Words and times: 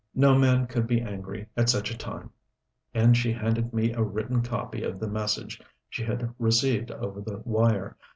No 0.15 0.35
man 0.35 0.65
could 0.65 0.87
be 0.87 0.99
angry 0.99 1.45
at 1.55 1.69
such 1.69 1.91
a 1.91 1.95
time; 1.95 2.31
and 2.91 3.15
she 3.15 3.31
handed 3.31 3.71
me 3.71 3.93
a 3.93 4.01
written 4.01 4.41
copy 4.41 4.81
of 4.81 4.99
the 4.99 5.07
message 5.07 5.61
she 5.89 6.01
had 6.03 6.33
received 6.39 6.89
over 6.89 7.21
the 7.21 7.37
wire. 7.45 7.95